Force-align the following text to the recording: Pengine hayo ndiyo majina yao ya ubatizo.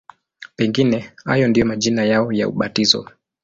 Pengine 0.55 1.13
hayo 1.25 1.47
ndiyo 1.47 1.65
majina 1.65 2.03
yao 2.05 2.31
ya 2.33 2.47
ubatizo. 2.49 3.09